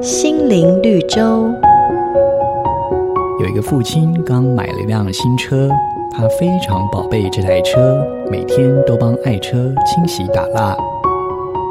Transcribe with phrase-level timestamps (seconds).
[0.00, 1.50] 心灵绿洲。
[3.40, 5.68] 有一个父亲刚买了一辆新车，
[6.12, 10.76] 他非常宝贝这台车，每天都帮爱车清洗打蜡。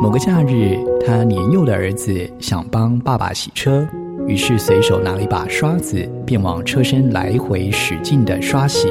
[0.02, 3.88] 某个假日，他年幼的儿子想帮爸爸洗车，
[4.28, 8.90] 于是随手拿了一把刷子，便往车身来回使劲地刷洗。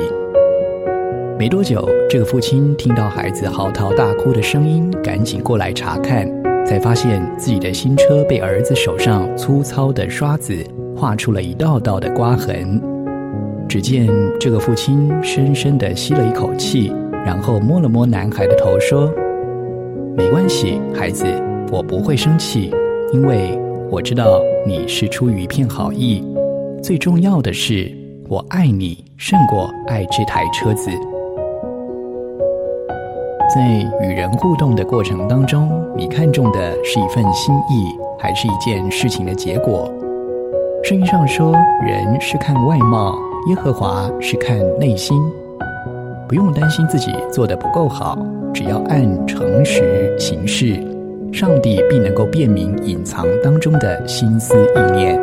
[1.38, 6.24] 没多久，这个父亲听到孩子嚎啕大哭的声音，赶紧过来查看，
[6.64, 10.54] 才发现自己的新车被儿子手上粗糙的刷子
[10.96, 12.80] 画出了一道道的刮痕。
[13.68, 16.92] 只见这个父亲深深地吸了一口气，
[17.24, 19.10] 然后摸了摸男孩的头，说
[20.16, 21.24] ：“没关系，孩子，
[21.70, 22.70] 我不会生气，
[23.12, 23.58] 因为
[23.90, 26.22] 我知道你是出于一片好意。
[26.82, 27.90] 最重要的是，
[28.28, 30.90] 我爱你胜过爱这台车子。”
[33.54, 33.60] 在
[34.00, 37.84] 与人互动的过程当中，你看重的是一份心意，
[38.18, 39.92] 还是一件事情的结果？
[40.82, 41.52] 圣经上说，
[41.84, 43.14] 人是看外貌，
[43.50, 45.20] 耶和华是看内心。
[46.26, 48.16] 不用担心自己做得不够好，
[48.54, 50.82] 只要按诚实行事，
[51.30, 55.22] 上帝必能够辨明隐藏当中的心思意念。